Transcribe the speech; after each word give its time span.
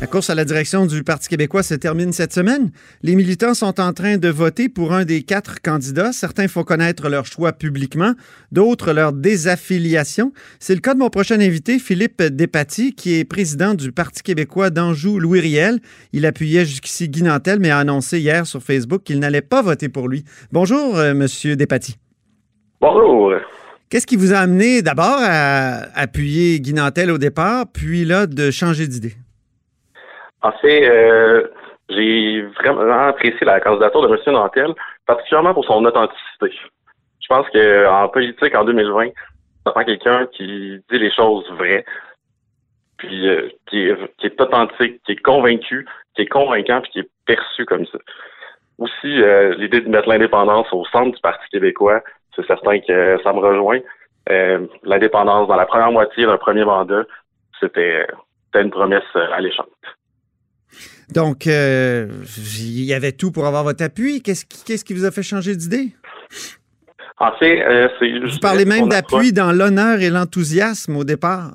La 0.00 0.06
course 0.06 0.30
à 0.30 0.36
la 0.36 0.44
direction 0.44 0.86
du 0.86 1.02
Parti 1.02 1.28
québécois 1.28 1.64
se 1.64 1.74
termine 1.74 2.12
cette 2.12 2.32
semaine. 2.32 2.70
Les 3.02 3.16
militants 3.16 3.54
sont 3.54 3.80
en 3.80 3.92
train 3.92 4.16
de 4.16 4.28
voter 4.28 4.68
pour 4.68 4.92
un 4.92 5.04
des 5.04 5.22
quatre 5.22 5.60
candidats. 5.60 6.12
Certains 6.12 6.46
font 6.46 6.62
connaître 6.62 7.08
leur 7.08 7.26
choix 7.26 7.52
publiquement, 7.52 8.14
d'autres 8.52 8.92
leur 8.92 9.12
désaffiliation. 9.12 10.32
C'est 10.60 10.76
le 10.76 10.80
cas 10.80 10.94
de 10.94 11.00
mon 11.00 11.10
prochain 11.10 11.40
invité, 11.40 11.80
Philippe 11.80 12.22
Despatie, 12.22 12.94
qui 12.94 13.14
est 13.18 13.24
président 13.24 13.74
du 13.74 13.90
Parti 13.90 14.22
québécois 14.22 14.70
d'Anjou-Louis 14.70 15.40
Riel. 15.40 15.80
Il 16.12 16.26
appuyait 16.26 16.64
jusqu'ici 16.64 17.08
Guy 17.08 17.24
Nantel, 17.24 17.58
mais 17.58 17.70
a 17.70 17.78
annoncé 17.78 18.20
hier 18.20 18.46
sur 18.46 18.62
Facebook 18.62 19.02
qu'il 19.02 19.18
n'allait 19.18 19.42
pas 19.42 19.62
voter 19.62 19.88
pour 19.88 20.06
lui. 20.06 20.24
Bonjour, 20.52 20.96
euh, 20.96 21.12
Monsieur 21.12 21.56
Despatie. 21.56 21.96
Bonjour. 22.80 23.32
Qu'est-ce 23.90 24.06
qui 24.06 24.16
vous 24.16 24.32
a 24.32 24.38
amené 24.38 24.80
d'abord 24.80 25.18
à 25.20 25.88
appuyer 25.98 26.60
Guy 26.60 26.74
Nantel 26.74 27.10
au 27.10 27.18
départ, 27.18 27.66
puis 27.72 28.04
là 28.04 28.28
de 28.28 28.52
changer 28.52 28.86
d'idée? 28.86 29.16
En 30.42 30.52
fait, 30.52 30.88
euh, 30.88 31.48
j'ai 31.88 32.42
vraiment 32.42 33.08
apprécié 33.08 33.44
la 33.44 33.60
candidature 33.60 34.02
de 34.02 34.08
M. 34.08 34.34
Nantel, 34.34 34.74
particulièrement 35.06 35.54
pour 35.54 35.64
son 35.64 35.84
authenticité. 35.84 36.52
Je 37.20 37.26
pense 37.28 37.46
qu'en 37.50 38.08
politique, 38.08 38.54
en 38.54 38.64
2020, 38.64 39.08
ça 39.64 39.72
prend 39.72 39.84
quelqu'un 39.84 40.26
qui 40.26 40.80
dit 40.90 40.98
les 40.98 41.10
choses 41.10 41.48
vraies, 41.52 41.84
puis 42.98 43.28
euh, 43.28 43.48
qui, 43.68 43.88
est, 43.88 44.40
authentique, 44.40 45.02
qui 45.04 45.12
est 45.12 45.22
convaincu, 45.22 45.86
qui 46.14 46.22
est 46.22 46.26
convaincant, 46.26 46.80
puis 46.82 46.90
qui 46.92 46.98
est 47.00 47.10
perçu 47.26 47.64
comme 47.64 47.86
ça. 47.86 47.98
Aussi, 48.78 49.20
euh, 49.22 49.54
l'idée 49.56 49.80
de 49.80 49.88
mettre 49.88 50.08
l'indépendance 50.08 50.72
au 50.72 50.84
centre 50.86 51.14
du 51.14 51.20
Parti 51.20 51.44
québécois, 51.50 52.02
c'est 52.36 52.46
certain 52.46 52.78
que 52.78 53.18
ça 53.24 53.32
me 53.32 53.40
rejoint. 53.40 53.80
l'indépendance 54.84 55.48
dans 55.48 55.56
la 55.56 55.66
première 55.66 55.90
moitié 55.90 56.26
d'un 56.26 56.36
premier 56.36 56.64
mandat, 56.64 57.04
c'était 57.58 58.06
une 58.54 58.70
promesse 58.70 59.16
alléchante. 59.32 59.68
Donc, 61.12 61.46
euh, 61.46 62.06
il 62.58 62.84
y 62.84 62.94
avait 62.94 63.12
tout 63.12 63.32
pour 63.32 63.46
avoir 63.46 63.64
votre 63.64 63.82
appui. 63.82 64.22
Qu'est-ce 64.22 64.44
qui, 64.44 64.84
qui 64.84 64.94
vous 64.94 65.04
a 65.04 65.10
fait 65.10 65.22
changer 65.22 65.56
d'idée? 65.56 65.92
En 67.18 67.32
fait, 67.32 67.62
euh, 67.62 67.88
c'est. 67.98 68.18
Vous 68.18 68.38
parlez 68.40 68.64
même 68.64 68.88
d'appui 68.88 69.32
dans 69.32 69.52
l'honneur 69.52 70.00
et 70.00 70.10
l'enthousiasme 70.10 70.96
au 70.96 71.04
départ. 71.04 71.50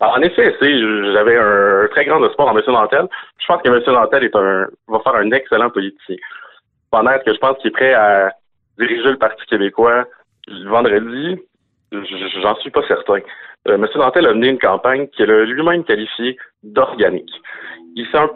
en 0.00 0.20
effet, 0.22 0.54
j'avais 0.60 1.36
un 1.36 1.88
très 1.90 2.06
grand 2.06 2.24
espoir 2.26 2.48
en 2.48 2.58
M. 2.58 2.64
Nantel. 2.66 3.06
Je 3.38 3.46
pense 3.46 3.62
que 3.62 3.68
M. 3.68 3.80
Nantel 3.86 4.24
est 4.24 4.34
un, 4.34 4.66
va 4.88 5.00
faire 5.00 5.14
un 5.14 5.30
excellent 5.30 5.70
politicien. 5.70 6.16
Pendant 6.90 7.18
que 7.24 7.32
je 7.32 7.38
pense 7.38 7.56
qu'il 7.58 7.68
est 7.68 7.72
prêt 7.72 7.94
à 7.94 8.32
diriger 8.78 9.10
le 9.10 9.18
Parti 9.18 9.44
québécois 9.46 10.06
le 10.48 10.68
vendredi, 10.68 11.38
j'en 11.92 12.56
suis 12.56 12.70
pas 12.70 12.82
certain. 12.88 13.20
Euh, 13.68 13.74
M. 13.74 13.86
Nantel 13.94 14.26
a 14.26 14.34
mené 14.34 14.48
une 14.48 14.58
campagne 14.58 15.06
qu'il 15.08 15.30
a 15.30 15.44
lui-même 15.44 15.84
qualifiée 15.84 16.36
d'organique. 16.62 17.30
Il 17.96 18.06
un 18.14 18.30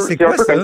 c'est 0.00 0.16
quoi 0.16 0.36
ça? 0.36 0.54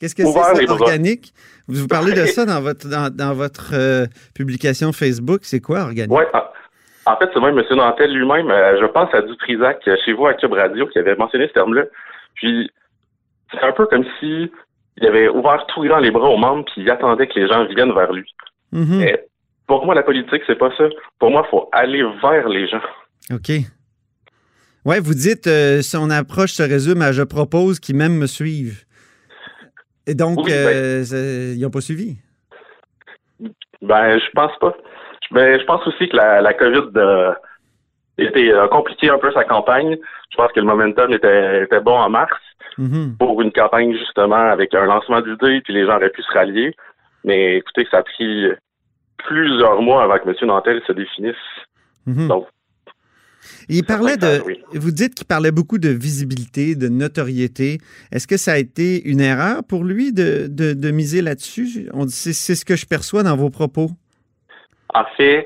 Qu'est-ce 0.00 0.14
que 0.14 0.22
c'est 0.22 0.70
organique? 0.70 1.32
Vous 1.66 1.88
parlez 1.88 2.12
de 2.12 2.24
ça 2.26 2.46
dans 2.46 2.60
votre 2.60 2.88
dans, 2.88 3.34
votre 3.34 3.72
euh, 3.74 4.06
publication 4.34 4.92
Facebook. 4.92 5.40
C'est 5.42 5.60
quoi 5.60 5.80
organique? 5.80 6.16
Oui. 6.16 6.24
En 7.06 7.16
fait, 7.16 7.30
c'est 7.32 7.40
même 7.40 7.58
M. 7.58 7.64
Nantel 7.70 8.12
lui-même, 8.12 8.50
euh, 8.50 8.78
je 8.80 8.86
pense 8.86 9.12
à 9.14 9.22
Dutrisac 9.22 9.80
euh, 9.88 9.96
chez 10.04 10.12
vous 10.12 10.26
à 10.26 10.34
Cube 10.34 10.52
Radio 10.52 10.86
qui 10.88 10.98
avait 10.98 11.16
mentionné 11.16 11.48
ce 11.48 11.54
terme-là. 11.54 11.84
Puis 12.34 12.70
c'est 13.50 13.62
un 13.62 13.72
peu 13.72 13.86
comme 13.86 14.04
si 14.20 14.52
il 14.98 15.06
avait 15.06 15.28
ouvert 15.28 15.64
tout 15.68 15.82
grand 15.82 15.98
les 15.98 16.10
bras 16.10 16.28
aux 16.28 16.36
membres 16.36 16.66
puis 16.66 16.82
il 16.82 16.90
attendait 16.90 17.26
que 17.26 17.38
les 17.40 17.48
gens 17.48 17.64
viennent 17.64 17.94
vers 17.94 18.12
lui. 18.12 18.30
Mm-hmm. 18.74 19.16
pour 19.66 19.86
moi, 19.86 19.94
la 19.94 20.02
politique, 20.02 20.42
c'est 20.46 20.58
pas 20.58 20.70
ça. 20.76 20.84
Pour 21.18 21.30
moi, 21.30 21.44
il 21.46 21.50
faut 21.50 21.68
aller 21.72 22.04
vers 22.22 22.48
les 22.48 22.68
gens. 22.68 22.82
OK. 23.32 23.52
Oui, 24.88 25.00
vous 25.02 25.12
dites, 25.12 25.46
euh, 25.46 25.82
son 25.82 26.08
approche 26.08 26.52
se 26.52 26.62
résume 26.62 27.02
à 27.02 27.12
je 27.12 27.22
propose 27.22 27.78
qu'ils 27.78 27.94
même 27.94 28.16
me 28.16 28.26
suivent. 28.26 28.86
Et 30.06 30.14
donc, 30.14 30.46
ben 30.46 30.50
euh, 30.50 31.52
ils 31.54 31.60
n'ont 31.60 31.68
pas 31.68 31.82
suivi? 31.82 32.16
Ben, 33.82 34.18
je 34.18 34.30
pense 34.32 34.58
pas. 34.58 34.74
Mais 35.30 35.60
je 35.60 35.64
pense 35.66 35.86
aussi 35.86 36.08
que 36.08 36.16
la, 36.16 36.40
la 36.40 36.54
COVID 36.54 36.98
a, 36.98 37.36
été, 38.16 38.50
compliqué 38.70 39.10
un 39.10 39.18
peu 39.18 39.30
sa 39.32 39.44
campagne. 39.44 39.98
Je 40.30 40.36
pense 40.38 40.50
que 40.52 40.60
le 40.60 40.66
momentum 40.66 41.12
était, 41.12 41.64
était 41.64 41.80
bon 41.80 41.98
en 41.98 42.08
mars 42.08 42.40
mm-hmm. 42.78 43.18
pour 43.18 43.42
une 43.42 43.52
campagne 43.52 43.92
justement 43.92 44.36
avec 44.36 44.72
un 44.72 44.86
lancement 44.86 45.20
d'idées, 45.20 45.60
puis 45.60 45.74
les 45.74 45.84
gens 45.84 45.96
auraient 45.96 46.08
pu 46.08 46.22
se 46.22 46.32
rallier. 46.32 46.74
Mais 47.24 47.58
écoutez, 47.58 47.86
ça 47.90 47.98
a 47.98 48.02
pris 48.04 48.46
plusieurs 49.18 49.82
mois 49.82 50.04
avant 50.04 50.18
que 50.18 50.30
M. 50.30 50.34
Nantel 50.46 50.80
se 50.86 50.92
définisse. 50.92 51.36
Mm-hmm. 52.06 52.28
Donc, 52.28 52.46
il 53.68 53.84
parlait 53.84 54.16
de. 54.16 54.42
Vous 54.72 54.90
dites 54.90 55.14
qu'il 55.14 55.26
parlait 55.26 55.50
beaucoup 55.50 55.78
de 55.78 55.88
visibilité, 55.88 56.74
de 56.74 56.88
notoriété. 56.88 57.78
Est-ce 58.12 58.26
que 58.26 58.36
ça 58.36 58.52
a 58.52 58.58
été 58.58 59.08
une 59.08 59.20
erreur 59.20 59.62
pour 59.64 59.84
lui 59.84 60.12
de, 60.12 60.46
de, 60.48 60.90
miser 60.90 61.22
là-dessus? 61.22 61.88
C'est 62.08 62.54
ce 62.54 62.64
que 62.64 62.76
je 62.76 62.86
perçois 62.86 63.22
dans 63.22 63.36
vos 63.36 63.50
propos. 63.50 63.90
En 64.94 65.04
fait, 65.16 65.44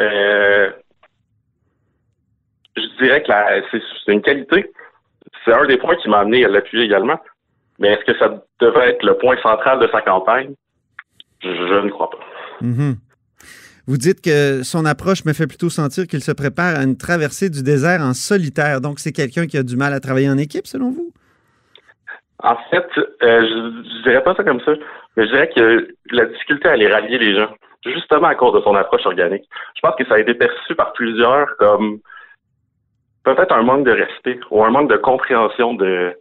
euh, 0.00 0.70
je 2.76 3.04
dirais 3.04 3.22
que 3.22 3.32
c'est 4.06 4.12
une 4.12 4.22
qualité. 4.22 4.72
C'est 5.44 5.52
un 5.52 5.66
des 5.66 5.76
points 5.76 5.96
qui 5.96 6.08
m'a 6.08 6.20
amené 6.20 6.44
à 6.44 6.48
l'appuyer 6.48 6.84
également. 6.84 7.18
Mais 7.78 7.88
est-ce 7.88 8.04
que 8.04 8.18
ça 8.18 8.44
devrait 8.60 8.90
être 8.90 9.02
le 9.04 9.16
point 9.16 9.36
central 9.42 9.80
de 9.80 9.88
sa 9.90 10.02
campagne? 10.02 10.54
Je, 11.42 11.48
ne 11.48 11.90
crois 11.90 12.10
pas. 12.10 12.18
Mm-hmm. 12.62 12.96
Vous 13.90 13.98
dites 13.98 14.22
que 14.22 14.62
son 14.62 14.84
approche 14.84 15.24
me 15.24 15.32
fait 15.32 15.48
plutôt 15.48 15.68
sentir 15.68 16.06
qu'il 16.06 16.22
se 16.22 16.30
prépare 16.30 16.78
à 16.78 16.84
une 16.84 16.96
traversée 16.96 17.50
du 17.50 17.64
désert 17.64 18.02
en 18.02 18.14
solitaire. 18.14 18.80
Donc, 18.80 19.00
c'est 19.00 19.10
quelqu'un 19.10 19.48
qui 19.48 19.58
a 19.58 19.64
du 19.64 19.76
mal 19.76 19.92
à 19.92 19.98
travailler 19.98 20.30
en 20.30 20.38
équipe, 20.38 20.68
selon 20.68 20.90
vous? 20.90 21.10
En 22.38 22.54
fait, 22.70 22.86
euh, 22.96 23.08
je, 23.20 23.98
ne 23.98 24.02
dirais 24.04 24.22
pas 24.22 24.36
ça 24.36 24.44
comme 24.44 24.60
ça, 24.60 24.74
mais 25.16 25.26
je 25.26 25.32
dirais 25.32 25.50
que 25.50 25.88
la 26.12 26.26
difficulté 26.26 26.68
à 26.68 26.72
aller 26.74 26.86
rallier 26.86 27.18
les 27.18 27.34
gens, 27.34 27.52
justement 27.84 28.28
à 28.28 28.36
cause 28.36 28.54
de 28.54 28.60
son 28.60 28.76
approche 28.76 29.04
organique. 29.06 29.48
Je 29.74 29.80
pense 29.82 29.96
que 29.96 30.06
ça 30.06 30.14
a 30.14 30.18
été 30.20 30.34
perçu 30.34 30.76
par 30.76 30.92
plusieurs 30.92 31.56
comme 31.56 31.98
peut-être 33.24 33.52
un 33.52 33.64
manque 33.64 33.86
de 33.86 33.90
respect 33.90 34.38
ou 34.52 34.62
un 34.62 34.70
manque 34.70 34.88
de 34.88 34.98
compréhension 34.98 35.74
de 35.74 36.14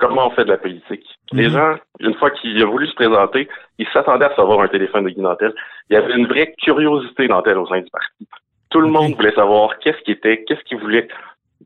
comment 0.00 0.28
on 0.28 0.30
fait 0.30 0.44
de 0.44 0.50
la 0.50 0.58
politique. 0.58 1.04
Les 1.32 1.48
mhm. 1.48 1.52
gens, 1.52 1.74
une 2.00 2.14
fois 2.14 2.30
qu'il 2.30 2.60
a 2.60 2.66
voulu 2.66 2.88
se 2.88 2.94
présenter, 2.94 3.48
ils 3.78 3.86
s'attendaient 3.92 4.24
à 4.24 4.34
savoir 4.34 4.60
un 4.60 4.68
téléphone 4.68 5.04
de 5.04 5.10
Guy 5.10 5.20
Nantel. 5.20 5.52
Il 5.88 5.94
y 5.94 5.96
avait 5.96 6.14
une 6.14 6.26
vraie 6.26 6.54
curiosité 6.60 7.28
Nantel 7.28 7.58
au 7.58 7.66
sein 7.66 7.80
du 7.80 7.90
parti. 7.90 8.26
Tout 8.70 8.80
le 8.80 8.88
monde 8.88 9.14
voulait 9.14 9.34
savoir 9.34 9.78
qu'est-ce 9.78 9.98
qu'il 10.02 10.14
était, 10.14 10.44
qu'est-ce 10.44 10.62
qu'il 10.64 10.78
voulait. 10.78 11.08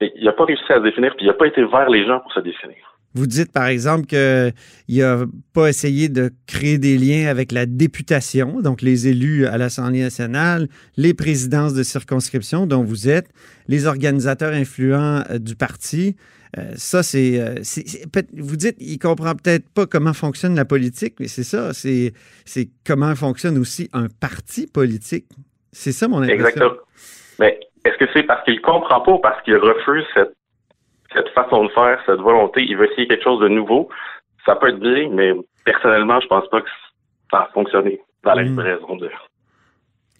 Mais 0.00 0.12
il 0.17 0.25
n'a 0.25 0.33
pas 0.33 0.45
réussi 0.45 0.65
à 0.71 0.77
se 0.77 0.83
définir, 0.83 1.15
puis 1.17 1.25
il 1.25 1.28
n'a 1.28 1.34
pas 1.34 1.47
été 1.47 1.65
vers 1.65 1.89
les 1.89 2.05
gens 2.06 2.21
pour 2.21 2.33
se 2.33 2.41
définir. 2.41 2.77
Vous 3.17 3.28
dites, 3.28 3.53
par 3.53 3.67
exemple, 3.67 4.06
qu'il 4.06 4.99
n'a 4.99 5.19
pas 5.53 5.69
essayé 5.69 6.09
de 6.09 6.33
créer 6.49 6.78
des 6.78 6.99
liens 6.99 7.28
avec 7.28 7.53
la 7.53 7.65
députation, 7.65 8.61
donc 8.61 8.83
les 8.83 9.06
élus 9.06 9.47
à 9.47 9.56
l'Assemblée 9.56 10.01
nationale, 10.01 10.66
les 10.97 11.15
présidences 11.15 11.75
de 11.75 11.84
circonscription 11.84 12.66
dont 12.66 12.83
vous 12.83 13.09
êtes, 13.09 13.28
les 13.69 13.87
organisateurs 13.87 14.53
influents 14.53 15.22
euh, 15.31 15.39
du 15.39 15.55
parti. 15.55 16.16
Euh, 16.56 16.72
ça, 16.76 16.98
euh, 16.98 17.54
c'est, 17.62 17.84
Vous 18.34 18.56
dites, 18.56 18.76
il 18.78 18.98
comprend 18.98 19.32
peut-être 19.34 19.65
pas 19.75 19.87
comment 19.87 20.12
fonctionne 20.12 20.54
la 20.54 20.65
politique, 20.65 21.15
mais 21.19 21.26
c'est 21.26 21.42
ça, 21.42 21.72
c'est, 21.72 22.12
c'est 22.44 22.69
comment 22.87 23.15
fonctionne 23.15 23.59
aussi 23.59 23.88
un 23.92 24.06
parti 24.20 24.66
politique. 24.66 25.26
C'est 25.72 25.92
ça 25.92 26.06
mon 26.06 26.19
impression. 26.19 26.47
Exactement. 26.47 26.75
Mais 27.41 27.59
est-ce 27.84 27.97
que 27.98 28.04
c'est 28.12 28.22
parce 28.22 28.44
qu'il 28.44 28.60
comprend 28.60 29.00
pas 29.00 29.12
ou 29.12 29.19
parce 29.19 29.42
qu'il 29.42 29.56
refuse 29.56 30.04
cette, 30.15 30.34
cette 31.12 31.28
façon 31.31 31.65
de 31.65 31.70
faire, 31.70 32.00
cette 32.06 32.20
volonté, 32.20 32.62
il 32.62 32.76
veut 32.76 32.91
essayer 32.91 33.09
quelque 33.09 33.25
chose 33.25 33.41
de 33.41 33.48
nouveau? 33.48 33.89
Ça 34.47 34.54
peut 34.54 34.68
être 34.68 34.78
bien, 34.78 35.09
mais 35.10 35.33
personnellement, 35.65 36.21
je 36.21 36.28
pense 36.28 36.48
pas 36.50 36.60
que 36.60 36.68
ça 37.30 37.39
a 37.41 37.50
fonctionné 37.53 38.00
dans 38.22 38.34
la 38.34 38.42
hmm. 38.42 38.47
livraison 38.47 38.97
de. 38.97 39.10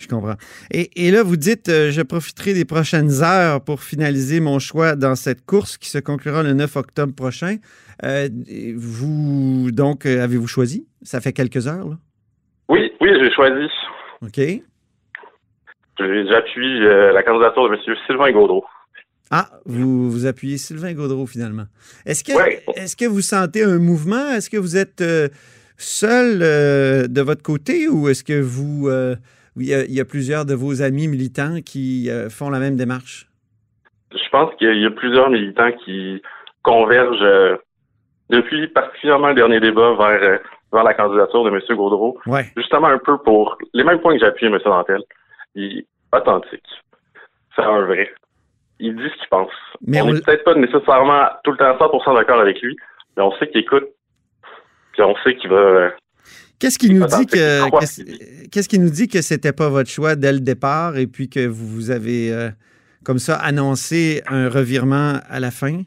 Je 0.05 0.09
comprends. 0.09 0.35
Et, 0.71 1.11
là, 1.11 1.23
vous 1.23 1.37
dites, 1.37 1.71
euh, 1.71 1.91
je 1.91 2.03
profiterai 2.03 2.53
des 2.53 2.67
prochaines 2.67 3.23
heures 3.23 3.63
pour 3.63 3.83
finaliser 3.83 4.39
mon 4.41 4.59
choix 4.59 4.97
dans 4.97 5.15
cette 5.15 5.47
course 5.47 5.79
qui 5.79 5.89
se 5.89 5.97
conclura 5.97 6.43
le 6.43 6.53
9 6.53 6.77
octobre 6.77 7.15
prochain. 7.15 7.57
Euh, 8.05 8.29
vous, 8.77 9.71
donc, 9.73 10.05
euh, 10.05 10.23
avez-vous 10.23 10.47
choisi? 10.47 10.87
Ça 11.01 11.23
fait 11.23 11.33
quelques 11.33 11.67
heures, 11.69 11.89
là? 11.89 11.97
Oui, 12.69 12.93
oui, 13.01 13.11
j'ai 13.19 13.31
choisi. 13.33 13.67
OK. 14.21 14.41
J'appuie 15.99 16.81
la 16.81 17.23
candidature 17.23 17.71
de 17.71 17.75
M. 17.75 17.97
Sylvain 18.07 18.33
Gaudreau. 18.33 18.65
Ah, 19.31 19.49
vous, 19.65 20.11
vous 20.11 20.27
appuyez 20.27 20.59
Sylvain 20.59 20.93
Gaudreau, 20.93 21.27
finalement. 21.27 21.65
Est-ce 22.05 22.23
que, 22.25 22.33
est 22.79 22.99
que 22.99 23.07
vous 23.07 23.23
sentez 23.23 23.63
un 23.63 23.79
mouvement? 23.79 24.33
Est-ce 24.33 24.51
que 24.51 24.59
vous 24.59 24.77
êtes 24.77 25.03
seul 25.79 26.41
de 26.41 27.21
votre 27.23 27.43
côté 27.43 27.89
ou 27.89 28.09
est-ce 28.09 28.25
que 28.25 28.39
vous 28.39 28.91
il 29.57 29.67
y, 29.69 30.01
a, 30.01 30.05
plusieurs 30.05 30.45
de 30.45 30.55
vos 30.55 30.83
amis 30.83 31.07
militants 31.07 31.61
qui 31.65 32.11
euh, 32.11 32.29
font 32.29 32.51
la 32.51 32.59
même 32.59 32.77
démarche? 32.77 33.29
Je 34.13 34.29
pense 34.31 34.55
qu'il 34.57 34.81
y 34.81 34.87
a 34.87 34.91
plusieurs 34.91 35.31
militants 35.31 35.71
qui 35.85 36.21
convergent 36.63 37.23
euh, 37.23 37.57
depuis 38.31 38.67
particulièrement 38.69 39.29
le 39.29 39.35
dernier 39.35 39.61
débat 39.61 39.95
vers, 39.95 40.23
euh, 40.23 40.39
vers 40.73 40.83
la 40.83 40.95
candidature 40.95 41.45
de 41.45 41.51
M. 41.51 41.61
Gaudreau, 41.77 42.19
Ouais. 42.27 42.47
justement 42.57 42.89
un 42.89 42.99
peu 42.99 43.19
pour 43.19 43.59
les 43.73 43.85
mêmes 43.85 44.01
points 44.01 44.15
que 44.15 44.21
j'ai 44.21 44.27
appuyé 44.27 44.53
M. 44.53 44.59
Dantel. 44.65 45.03
Il 45.55 45.79
est 45.79 45.87
authentique. 46.13 46.67
C'est 47.55 47.63
un 47.63 47.83
vrai. 47.83 48.13
Il 48.81 48.97
dit 48.97 49.09
ce 49.09 49.19
qu'il 49.21 49.29
pense. 49.31 49.53
Mais 49.87 50.03
on 50.03 50.13
n'est 50.13 50.21
peut-être 50.21 50.45
pas 50.45 50.55
nécessairement 50.55 51.29
tout 51.45 51.53
le 51.53 51.57
temps 51.59 51.77
100% 51.77 52.17
d'accord 52.17 52.41
avec 52.41 52.61
lui, 52.61 52.77
mais 53.17 53.23
on 53.23 53.31
sait 53.37 53.47
qu'il 53.49 53.61
écoute, 53.61 53.87
puis 54.93 55.03
on 55.03 55.15
sait 55.23 55.37
qu'il 55.37 55.51
va... 55.51 55.93
Qu'est-ce 56.65 56.79
qui 56.79 56.95
nous 56.95 57.05
dit 57.05 57.27
que 57.27 58.49
qu'est-ce 58.51 58.69
qui 58.71 58.79
nous 58.79 58.89
dit 58.89 59.07
que 59.07 59.21
c'était 59.21 59.53
pas 59.53 59.69
votre 59.69 59.91
choix 59.91 60.17
dès 60.17 60.33
le 60.33 60.41
départ 60.41 60.97
et 60.97 61.07
puis 61.07 61.29
que 61.29 61.47
vous, 61.47 61.67
vous 61.67 61.91
avez 61.91 62.33
euh, 62.33 62.49
comme 63.05 63.19
ça 63.19 63.37
annoncé 63.37 64.23
un 64.29 64.49
revirement 64.49 65.19
à 65.29 65.41
la 65.41 65.51
fin? 65.51 65.83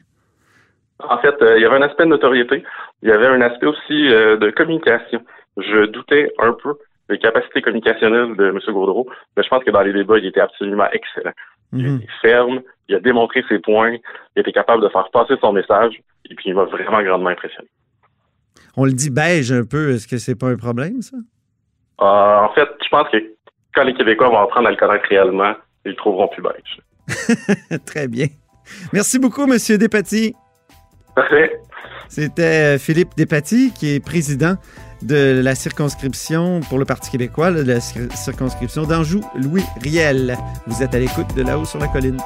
En 1.00 1.18
fait, 1.18 1.34
euh, 1.42 1.58
il 1.58 1.62
y 1.62 1.64
avait 1.64 1.76
un 1.76 1.82
aspect 1.82 2.04
de 2.04 2.10
notoriété. 2.10 2.62
Il 3.02 3.08
y 3.08 3.12
avait 3.12 3.26
un 3.26 3.40
aspect 3.40 3.66
aussi 3.66 4.08
euh, 4.08 4.36
de 4.36 4.50
communication. 4.50 5.20
Je 5.56 5.86
doutais 5.86 6.30
un 6.38 6.52
peu 6.52 6.74
des 7.10 7.18
capacités 7.18 7.60
communicationnelles 7.60 8.36
de 8.36 8.46
M. 8.46 8.58
Gaudreau, 8.68 9.08
mais 9.36 9.42
je 9.42 9.48
pense 9.48 9.64
que 9.64 9.70
dans 9.72 9.82
les 9.82 9.92
débats, 9.92 10.18
il 10.18 10.26
était 10.26 10.40
absolument 10.40 10.88
excellent. 10.92 11.32
Il 11.72 11.86
Mhm. 11.86 11.96
était 11.96 12.12
ferme, 12.22 12.60
il 12.88 12.94
a 12.94 13.00
démontré 13.00 13.44
ses 13.48 13.58
points, 13.58 13.96
il 14.36 14.40
était 14.40 14.52
capable 14.52 14.82
de 14.82 14.88
faire 14.90 15.10
passer 15.10 15.34
son 15.40 15.52
message, 15.52 16.00
et 16.30 16.34
puis 16.36 16.50
il 16.50 16.54
m'a 16.54 16.64
vraiment 16.64 17.02
grandement 17.02 17.30
impressionné. 17.30 17.68
On 18.76 18.84
le 18.84 18.92
dit 18.92 19.10
beige 19.10 19.50
un 19.52 19.64
peu. 19.64 19.90
Est-ce 19.92 20.06
que 20.06 20.18
c'est 20.18 20.34
pas 20.34 20.48
un 20.48 20.56
problème, 20.56 21.02
ça? 21.02 21.16
Euh, 22.00 22.04
en 22.46 22.52
fait, 22.54 22.68
je 22.82 22.88
pense 22.88 23.08
que 23.10 23.16
quand 23.74 23.82
les 23.84 23.94
Québécois 23.94 24.28
vont 24.28 24.38
apprendre 24.38 24.68
à 24.68 24.70
le 24.70 24.76
connaître 24.76 25.04
réellement, 25.08 25.54
ils 25.84 25.90
le 25.90 25.96
trouveront 25.96 26.28
plus 26.28 26.42
beige. 26.42 27.78
Très 27.86 28.06
bien. 28.08 28.26
Merci 28.92 29.18
beaucoup, 29.18 29.46
Monsieur 29.46 29.78
Despatie. 29.78 30.34
Parfait. 31.16 31.58
C'était 32.08 32.76
euh, 32.76 32.78
Philippe 32.78 33.10
Despatie, 33.16 33.72
qui 33.74 33.94
est 33.94 34.00
président 34.04 34.54
de 35.02 35.40
la 35.42 35.54
circonscription 35.54 36.60
pour 36.68 36.78
le 36.78 36.84
Parti 36.84 37.10
québécois, 37.10 37.50
de 37.52 37.62
la 37.62 37.78
cir- 37.78 38.10
circonscription 38.16 38.82
d'Anjou, 38.84 39.20
Louis 39.36 39.62
Riel. 39.82 40.36
Vous 40.66 40.82
êtes 40.82 40.94
à 40.94 40.98
l'écoute 40.98 41.34
de 41.36 41.42
là-haut 41.42 41.64
sur 41.64 41.78
la 41.78 41.88
colline. 41.88 42.18